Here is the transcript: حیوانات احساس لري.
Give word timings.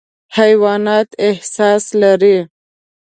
حیوانات 0.37 1.09
احساس 1.27 1.83
لري. 2.01 2.37